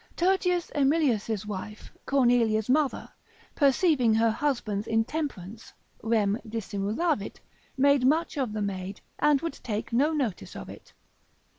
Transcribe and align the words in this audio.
Tertius 0.15 0.71
Emilius' 0.73 1.45
wife, 1.45 1.91
Cornelia's 2.07 2.67
mother, 2.71 3.07
perceiving 3.53 4.15
her 4.15 4.31
husband's 4.31 4.87
intemperance, 4.87 5.73
rem 6.01 6.39
dissimulavit, 6.43 7.35
made 7.77 8.07
much 8.07 8.35
of 8.35 8.51
the 8.53 8.63
maid, 8.63 8.99
and 9.19 9.39
would 9.41 9.59
take 9.61 9.93
no 9.93 10.11
notice 10.11 10.55
of 10.55 10.69
it. 10.69 10.91